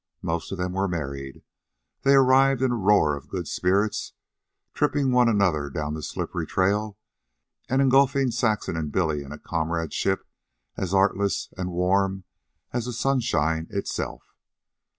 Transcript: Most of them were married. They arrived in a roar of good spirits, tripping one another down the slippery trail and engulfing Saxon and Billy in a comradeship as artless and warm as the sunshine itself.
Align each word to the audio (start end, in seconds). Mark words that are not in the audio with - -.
Most 0.23 0.51
of 0.51 0.57
them 0.57 0.73
were 0.73 0.87
married. 0.87 1.43
They 2.01 2.15
arrived 2.15 2.63
in 2.63 2.71
a 2.71 2.75
roar 2.75 3.15
of 3.15 3.29
good 3.29 3.47
spirits, 3.47 4.13
tripping 4.73 5.11
one 5.11 5.29
another 5.29 5.69
down 5.69 5.93
the 5.93 6.01
slippery 6.01 6.47
trail 6.47 6.97
and 7.69 7.83
engulfing 7.83 8.31
Saxon 8.31 8.75
and 8.75 8.91
Billy 8.91 9.21
in 9.21 9.31
a 9.31 9.37
comradeship 9.37 10.25
as 10.75 10.91
artless 10.95 11.49
and 11.55 11.69
warm 11.69 12.23
as 12.73 12.85
the 12.85 12.93
sunshine 12.93 13.67
itself. 13.69 14.33